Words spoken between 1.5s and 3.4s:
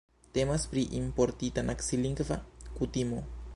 nacilingva kutimo.